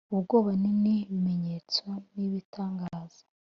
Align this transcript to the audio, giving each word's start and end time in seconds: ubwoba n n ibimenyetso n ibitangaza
ubwoba 0.15 0.51
n 0.61 0.63
n 0.81 0.85
ibimenyetso 0.95 1.85
n 2.13 2.15
ibitangaza 2.27 3.21